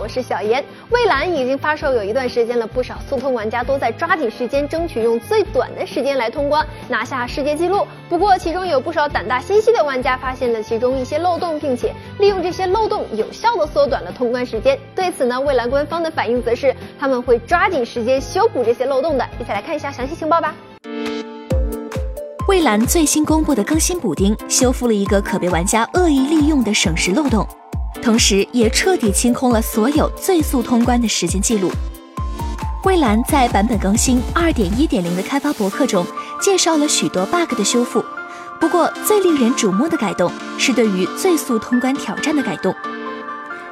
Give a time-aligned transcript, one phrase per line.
[0.00, 0.64] 我是小严。
[0.90, 7.86] 蔚蓝已经发售有一段时间了，不少速通玩家都在抓紧时间，争取用最短的时间来通关，拿下世界纪录。
[8.08, 14.78] 不过，其中有不少胆大心细的玩家发现了其中一些漏洞，并且利用这些漏洞有效的缩短了通关时间。
[14.94, 19.26] 对此呢，蔚蓝官方的反应则是他们会抓紧时间修补这些漏洞的。
[19.40, 20.54] 一起来看一下详细情报吧。
[22.48, 27.46] 蔚蓝最新公布的更新补丁，修复了一个可被玩家恶意利用的省时漏洞。
[28.02, 31.70] 同时，也彻底清空了所有最速通关的时间记录。
[32.82, 36.04] 蔚蓝在版本更新2.1.0的开发博客中
[36.40, 38.04] 介绍了许多 bug 的修复，
[38.60, 42.74] 不过最令人瞩目的改动是对于最速通关挑战的改动。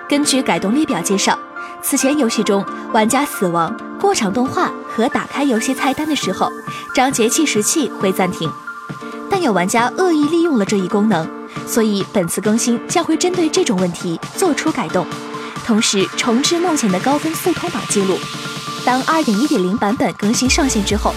[0.08, 1.36] 根据改动列表介绍，
[1.83, 6.48] 此前游戏中玩家死亡、过场动画和打开游戏菜单的时候，
[6.94, 8.48] 章节计时器会暂停，
[9.28, 11.28] 但有玩家恶意利用了这一功能。
[11.66, 15.06] 所以本次更新将会针对这种问题做出改动，
[15.66, 18.18] 同时重置目前的高分速通榜记录。
[18.84, 21.14] 当2.1.0版本更新上线之后，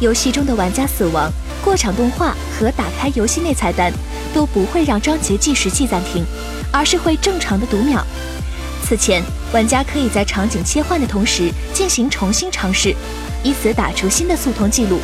[0.00, 1.30] 游戏中的玩家死亡、
[1.62, 3.92] 过场动画和打开游戏内菜单
[4.34, 6.24] 都不会让章节计时器暂停，
[6.72, 8.04] 而是会正常的读秒。
[8.82, 9.22] 此前，
[9.52, 12.94] 玩家可以在场景切换的同时进行重新尝试，
[13.42, 15.00] 以此打出新的速通记录。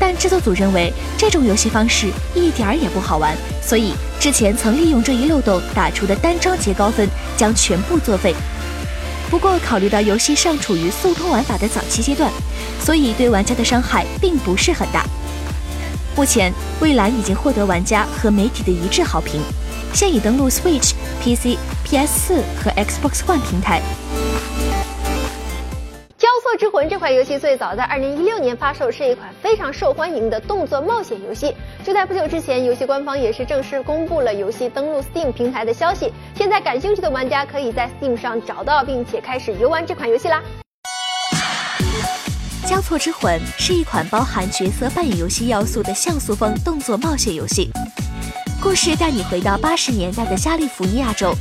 [0.00, 7.06] 但制作组认为这种游戏方式一点儿也不好玩，所以之前曾利用这一漏洞打出的单章节高分
[7.36, 8.34] 将全部作废。
[9.30, 12.32] 不过，考虑到游戏尚处于速通玩法的早期阶段，
[12.82, 15.04] 所以对玩家的伤害并不是很大。
[16.16, 19.40] 目前，蔚蓝已经获得玩家和媒体的一致好评，
[19.92, 21.56] 现已登陆 Switch、PC、
[21.86, 23.80] PS4 和 Xbox One 平台。
[26.40, 31.54] 《错之魂》这款游戏最早在二零一六年发售，是一款非常受欢迎的动作冒险游戏。
[31.84, 36.12] 就在不久之前，游戏官方也是正式公布了游戏登陆 Steam 平台的消息。
[36.34, 40.42] 现在感兴趣的玩家可以在 Steam 上找到，并且开始游玩这款游戏啦。
[42.68, 47.68] 《交错之魂》是一款包含角色扮演游戏要素的像素风动作冒险游戏，
[48.62, 51.34] 故事带你回到八十年代的加利福尼亚州，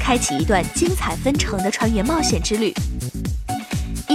[0.00, 2.74] 开启一段精彩纷呈的穿越冒险之旅。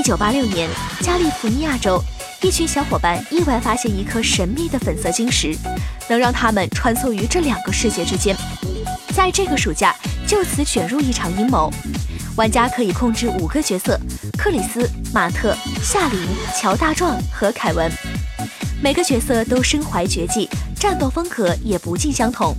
[0.08, 0.70] 一九八六年，
[1.02, 2.02] 加利福尼亚州
[2.42, 5.54] 一群小伙伴意外发现一颗神秘的粉色晶石，
[6.08, 8.34] 能让他们穿梭于这两个世界之间。
[9.10, 9.94] 在这个暑假，
[10.26, 11.70] 就此卷入一场阴谋。
[12.38, 14.00] 玩家可以控制五个角色：
[14.38, 15.54] 克里斯、马特、
[15.84, 16.26] 夏琳、
[16.58, 17.92] 乔大壮和凯文。
[18.82, 20.48] 每个角色都身怀绝技，
[20.80, 22.56] 战斗风格也不尽相同。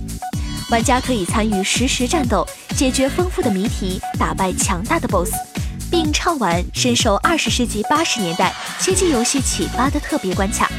[0.69, 5.48] 玩家可以参与实时战斗，解决丰富的谜题，打败强大的 BOSS。
[5.91, 10.69] 并唱完深受二十世纪八十年代街机游戏启发的特别关卡。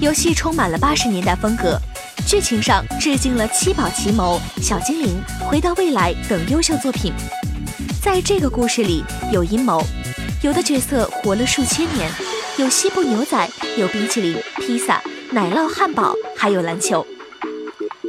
[0.00, 1.80] 游戏充满了八十年代风格，
[2.26, 5.16] 剧情上致敬了《七宝奇谋》《小精灵》
[5.46, 7.12] 《回到未来》等优秀作品。
[8.02, 9.82] 在这个故事里，有阴谋，
[10.42, 12.10] 有的角色活了数千年，
[12.58, 15.00] 有西部牛仔，有冰淇淋、披萨、
[15.30, 17.06] 奶酪汉堡，还有篮球。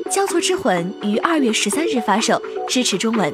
[0.13, 3.34] 《交错之魂》于二月十三日发售，支持中文。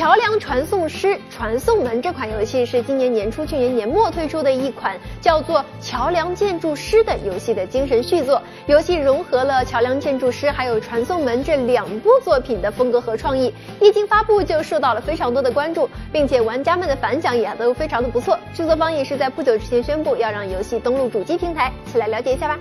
[0.00, 8.40] 桥梁传送师传送门这款游戏是今年年初、去年年末推出的一款叫做《桥梁建筑师》的游戏的精神续作。
[8.64, 18.38] 游戏融合了《桥梁建筑师》还有《传送门》这两部作品的风格和创意，一经发布就受到了非常多的关注，并且玩家们的反响也都非常的不错。
[18.54, 22.58] 制作方也是在不久之前宣布要让游戏登陆主机平台，一起来了解一下吧。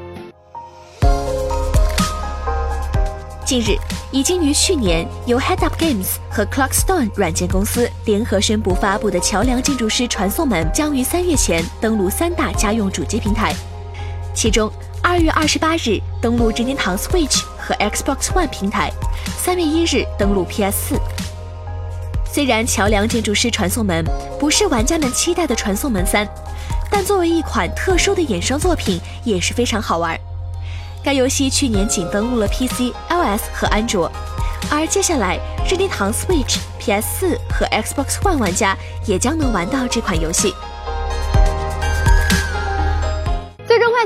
[3.50, 3.76] 近日，
[4.12, 13.52] 已经于去年由 Head Up Games 和 Clockstone 软件公司联合宣布发布的《桥梁建筑师传送门》将于三月前登陆三大家用主机平台，
[14.36, 18.92] 其中二月二十八日登陆任天堂 Switch 和 Xbox One 平台，
[19.40, 21.02] 三月一日登陆 PS 四。
[22.32, 24.06] 虽然《桥梁建筑师传送门》
[24.38, 26.24] 不是玩家们期待的《传送门三》，
[26.92, 30.16] 但作为一款特殊的衍生作品，也是非常好玩。
[31.04, 34.12] 该游戏去年仅登陆了 PC、iOS 和安卓，
[34.70, 40.54] 而接下来任天堂 Switch、PS4 和 Xbox One 玩家也将能玩到这款游戏。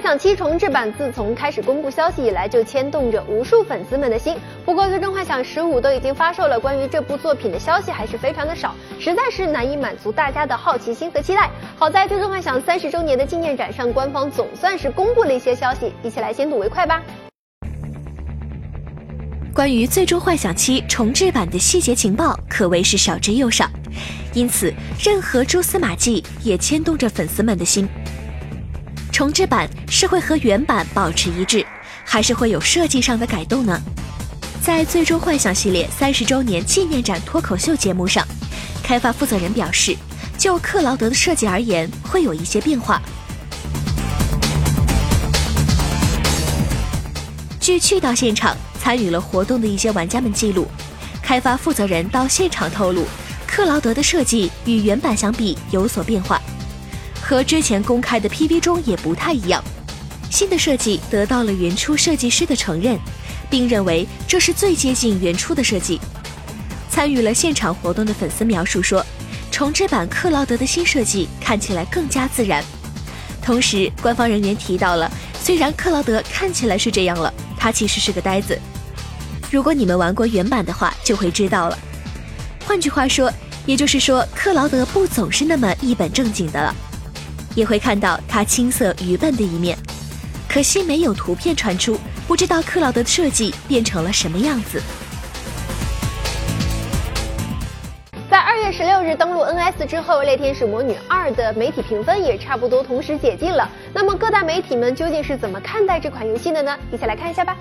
[0.04, 4.36] 幻想七重置版自从开始公布消息以来，就牵动着无数粉丝们的心。
[4.66, 11.50] 不过，最终幻想十五都已经发售了，关于这部作品的消息还是非常的少，实在是难以满足大家的好奇心和期待。
[11.78, 17.02] 好在最终幻想三十周年的纪念展上，官方总算是公布了一些消息，一起来先睹为快吧。
[19.54, 23.70] 关于最终幻想七重置版的细节情报可谓是少之又少，
[24.34, 27.88] 因此任何蛛丝马迹也牵动着粉丝们的心。
[29.14, 31.64] 重置版是会和原版保持一致，
[32.04, 33.80] 还是会有设计上的改动呢？
[34.64, 38.28] 在《最终幻想》系列三十周年纪念展脱口秀节目上，
[38.82, 39.96] 开发负责人表示，
[40.36, 43.00] 就克劳德的设计而言，会有一些变化。
[47.60, 50.68] 据去到现场参与了活动的一些玩家们记录，
[51.22, 53.06] 开发负责人到现场透露，
[53.46, 56.42] 克劳德的设计与原版相比有所变化，
[57.24, 59.64] 和之前公开的 PV 中也不太一样。
[60.30, 63.00] 新的设计得到了原初设计师的承认。
[63.54, 66.02] 并认为这是最接近原初的设计。
[66.90, 69.06] 参与了现场活动的粉丝描述说，
[69.52, 72.64] 重置版克劳德的新设计看起来更加自然。
[73.44, 78.58] 同时，官方人员提到了，虽然克劳德看起来是这样了，他其实是个呆子。
[79.52, 81.78] 如果你们玩过原版的话，就会知道了。
[82.66, 83.32] 换句话说，
[83.68, 86.76] 也就是说，克劳德不总是那么一本正经的了，
[87.56, 89.78] 也会看到他青涩愚笨的一面。
[90.48, 92.00] 可惜没有图片传出。
[92.26, 94.82] 不知道克劳德的设计变成了什么样子。
[98.30, 103.70] 在二月十六日登陆 NS 之后，《猎天使魔女二》的媒体评分也差不多同时解禁了。
[103.94, 106.78] 那么各大媒体们究竟是怎么看待这款游戏的呢？
[106.94, 107.58] 一起来看一下吧。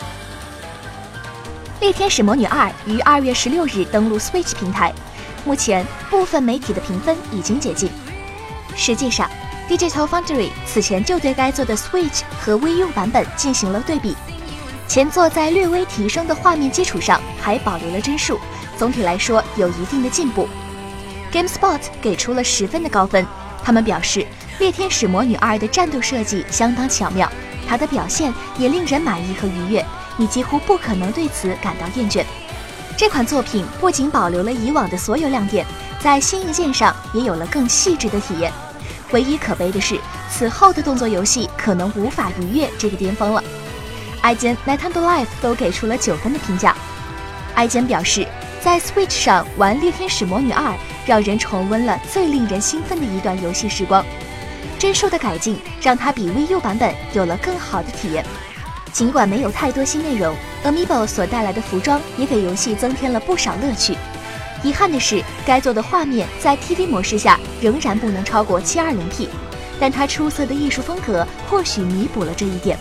[1.80, 4.92] 《猎天使魔女二》于二月十六日登陆 Switch 平台，
[5.44, 7.88] 目前部分媒体的评分已经解禁。
[8.76, 9.30] 实际上。
[9.66, 14.14] Digital Foundry 此前就对该作的 Switch 和 Wii U 版本进行了对比，
[14.86, 18.38] 前作在略微提升的画面基础上还保留了帧数，
[18.76, 20.46] 总体来说有一定的进步。
[21.32, 23.26] GameSpot 给出了十分的高分，
[23.64, 24.20] 他们表示
[24.58, 27.26] 《猎天使魔女二》的战斗设计相当巧妙，
[27.66, 29.82] 它的表现也令人满意和愉悦，
[30.18, 32.22] 你几乎不可能对此感到厌倦。
[32.98, 35.66] 这款作品不仅保留了以往的所有亮点，
[36.04, 38.52] 在新硬件上也有了更细致的体验。
[39.12, 39.98] 唯一可悲的是，
[40.30, 43.42] 此后的动作游戏可能无法逾越这个巅峰了。
[44.22, 46.76] IGN、Nintendo Life 都给出了九分的评价。
[47.56, 48.28] IGN 表示，
[48.60, 50.72] 在 Switch 上玩《猎天使魔女二》，
[51.06, 54.04] 让人重温了最令人兴奋的一段游戏时光。
[54.78, 58.22] 帧数的改进让它比 Wii U 版本有了更好的体验。
[58.92, 63.96] 尽管没有太多新内容，Amiibo 所带来的服装也给游戏增添了不少乐趣。
[64.64, 69.28] 遗憾的是，该作的画面在 TV 模式下仍然不能超过 720P，
[69.78, 72.78] 但它出色的艺术风格或许弥补了这一点。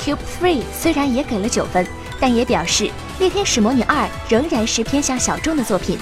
[0.00, 1.84] Cube Three 虽然也给了九分，
[2.20, 2.84] 但也表示
[3.18, 5.98] 《猎天使魔女二》仍然是偏向小众的作品，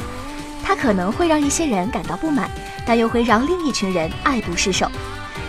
[0.62, 2.50] 它可能会让一些人感到不满，
[2.84, 4.86] 但又会让另一群人爱不释手。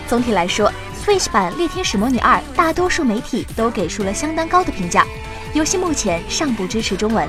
[0.07, 0.71] 总体来说
[1.05, 5.05] ，Switch 版《猎天使魔女二》大多数媒体都给出了相当高的评价，
[5.53, 7.27] 游戏目前尚不支持中文。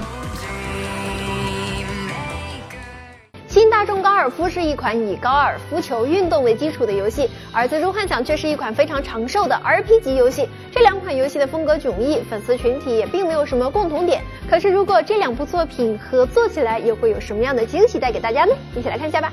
[4.38, 10.48] 夫是一款以高尔夫球运动为基础的游戏，而《最终幻想》却是一款非常长寿的 RP 级游戏。
[10.70, 14.22] 这两款游戏的风格迥异，粉丝群体也并没有什么共同点。
[14.48, 18.54] 可是，如果这两部作品合作起来，又会有什么样的惊喜带给大家呢？
[18.76, 19.32] 一起来看一下吧。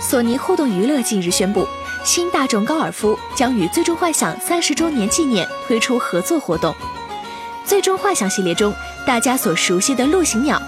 [0.00, 1.64] 索尼互动娱乐近日宣布，
[2.02, 6.72] 新大众高尔夫将与《最终幻想》三十周年纪念推出合作活动。
[7.64, 8.74] 《最终幻想》系列中，
[9.06, 10.60] 大家所熟悉的陆行鸟。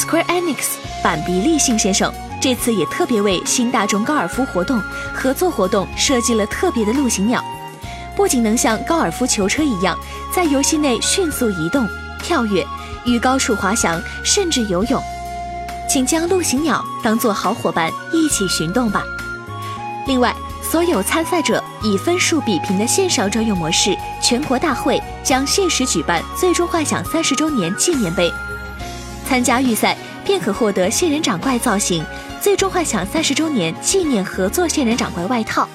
[0.00, 4.80] Square Enix 板比利信先生这次也特别为新大众高尔夫活动
[5.12, 7.44] 合作活动设计了特别的陆行鸟，
[8.16, 9.94] 不仅能像高尔夫球车一样
[10.34, 11.86] 在游戏内迅速移动、
[12.22, 12.66] 跳跃、
[13.04, 15.02] 与高处滑翔，甚至游泳，
[15.86, 19.04] 请将陆行鸟当做好伙伴一起行动吧。
[20.06, 28.32] 另外，所有参赛者以分数比拼的线上专用模式全国大会将限时举办最终幻想三十周年纪念杯。
[29.30, 32.04] 参加预赛便可获得仙人掌怪造型、
[32.40, 35.68] 最终幻想三十周年纪念合作仙人掌怪外套，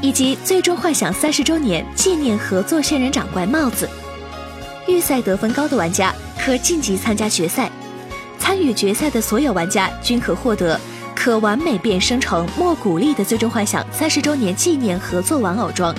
[0.00, 3.86] 以及最终幻想三十周年纪念合作仙人掌怪帽子。
[4.86, 7.70] 预赛得分高的玩家可晋级参加决赛，
[8.38, 10.80] 参与决赛的所有玩家均可获得
[11.14, 15.94] 可完美变身成莫古力的最终幻想三十周年纪念合作玩偶装。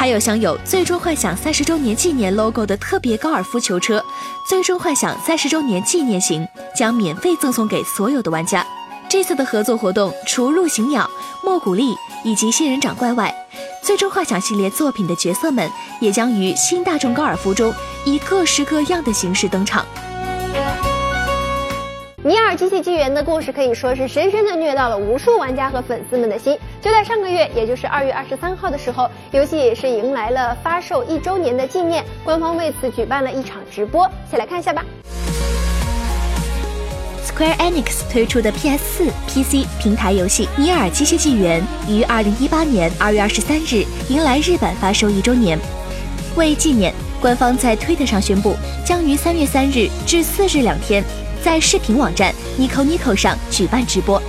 [0.00, 3.98] 还有享有《最终幻想》三十周年纪念 logo 的特别高尔夫球车，
[4.48, 8.66] 《最终幻想》三十周年纪念型将免费赠送给所有的玩家。
[9.10, 11.06] 这次的合作活动，除陆行鸟、
[11.44, 13.30] 莫古力以及仙人掌怪外，
[13.86, 17.70] 《最终幻想》系列作品的角色们也将于新大众高尔夫中
[18.06, 19.84] 以各式各样的形式登场。
[22.22, 26.54] 《尼尔：机器纪元》的故事可以说是深深的虐到了无数玩家和粉丝们的心。
[26.78, 34.84] 就在上个月，也就是二月二十三号的时候，游戏也是迎来了发售一周年的纪念，官方为此举办了一场直播，一起来看一下吧。
[37.24, 45.58] Square Enix 推出的 PS 四、PC 平台游戏《尼尔：机械纪元》于二零一八年二月二十三日迎来日版发售一周年，
[46.36, 46.92] 为纪念。
[47.18, 51.04] 官方在推特上宣布，将于三月三日至四日两天，
[51.42, 54.20] 在视频网站 Nico Nico 上举办直播。《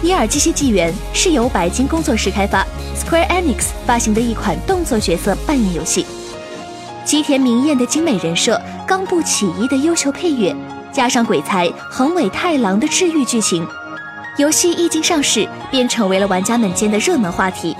[0.00, 2.64] 尼尔：机械纪元》是由白金工作室开发
[2.96, 6.06] ，Square Enix 发行的一款动作角色扮演游戏。
[7.04, 10.54] 吉田明彦的精美人设、冈部起一的优秀配乐，
[10.92, 13.66] 加上鬼才横尾太郎的治愈剧情，
[14.36, 17.74] 游戏一经上市便成为了玩家们间的热门话题。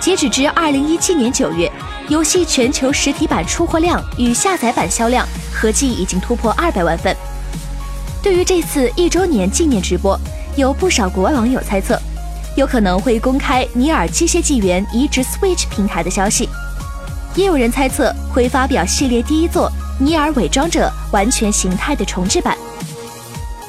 [0.00, 1.70] 截止至二零一七年九月，
[2.08, 7.14] 游戏全球实体版出货量与下载版销量合计已经突破二百万份。
[8.24, 10.18] 对于这次一周年纪念直播，
[10.56, 12.00] 有不少国外网友猜测，
[12.56, 16.48] 有可能会公开《尼尔：机械纪元》移植 Switch 平台的消息，
[17.34, 19.70] 也有人猜测会发表系列第一作
[20.02, 22.56] 《尼尔：伪装者》完全形态的重置版。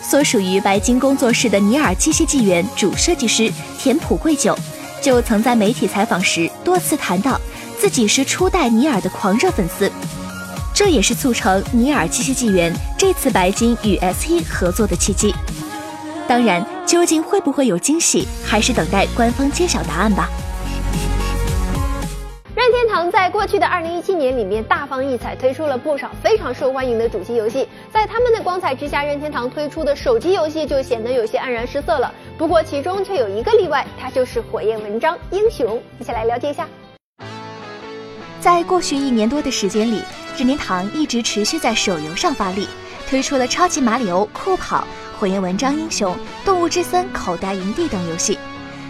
[0.01, 4.57] 所属于白金工作室的《尼尔：机械纪元》主设计师田浦贵久，
[5.01, 7.38] 就曾在媒体采访时多次谈到
[7.77, 9.91] 自己是初代尼尔的狂热粉丝，
[10.75, 15.34] 这也是促成《尼尔：机械纪元》这次白金与 S.E 合作的契机。
[16.27, 16.63] 当然。
[16.86, 20.29] 究竟会不会有惊喜，还是等待官方揭晓答案吧。
[22.55, 27.67] 任天堂在过去的二零一七年里面大放异彩，推出了不少非常受欢迎的主机游戏。
[27.91, 32.13] 在他们的光彩之下，任天堂推出的手机游戏就显得有些黯然失色了。
[32.38, 35.75] 不过其中却有一个例外，它就是《火焰纹章英雄》。
[36.00, 36.67] 一起来了解一下。
[38.39, 40.03] 在过去一年多的时间里，
[40.38, 42.68] 任天堂一直持续在手游上发力，
[43.08, 44.82] 推出了《超级马里奥酷跑》。
[45.18, 46.13] 火焰纹章英雄、
[46.44, 48.38] 动物之森口袋营地等游戏，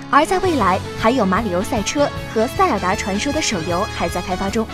[0.10, 4.66] 而在未来还有马里奥赛车和塞尔达传说的手游还在开发中。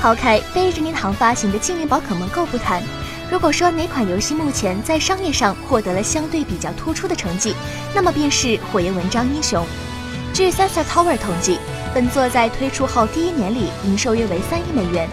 [0.00, 2.82] 抛开非任天堂发行的精灵宝可梦 Go 不谈，
[3.30, 7.54] 如果说哪款游戏目前在商业上获得了相对比较突出的成绩，
[7.94, 9.66] 那么便是火焰纹章英雄。
[10.32, 11.58] 据 Sensor Tower 统计，
[11.94, 15.06] 本作在推出后第一年里营收约为三亿美元，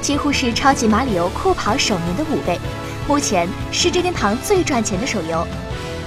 [0.00, 2.58] 几乎是超级马里奥酷跑首年的五倍。
[3.06, 5.46] 目前是任天堂最赚钱的手游，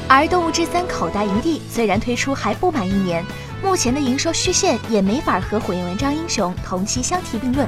[0.08, 3.26] 而《动物之森口袋营地》虽然推出还不满一年，
[3.64, 7.68] 目前的营收曲线也没法和《火焰文章英雄》同期相提并论。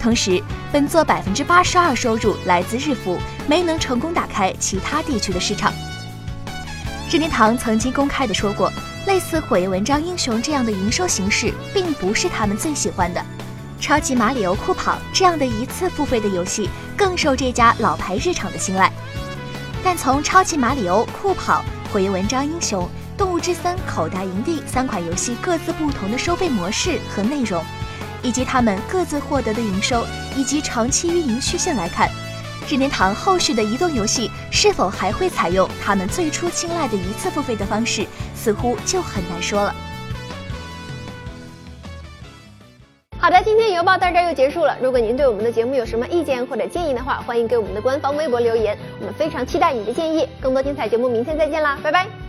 [0.00, 0.42] 同时，
[0.72, 5.72] 本作百分之八十二收入来自日服，没能成功打开其他地区的市场。
[7.10, 8.72] 任天堂曾经公开的说过，
[9.06, 13.24] 类似《火焰文章英雄》这样的营收形式，并不是他们最喜欢的。
[13.84, 18.90] 超级马里奥酷跑这样的一次付费的游戏更受这家老牌日厂的青睐，
[19.84, 21.62] 但从超级马里奥酷跑、
[21.92, 27.62] 火焰文章英雄、动物之森口袋营地三款游戏各自不同的收费模式和内容，
[28.22, 32.08] 以及他们各自获得的营收以及长期运营曲线来看，
[32.66, 39.74] 任天堂后续的移动游戏是否还会采用他们最初青睐的一次付费的方式，似乎就很难说了。
[43.74, 44.76] 邮报到这儿又结束了。
[44.80, 50.28] 如果您对我们的节目有什么意见或者建议的话，欢迎给我们的官方微博留言，我们非常期待你的建议。
[50.40, 52.23] 更多精彩节目，明天再见啦，拜拜。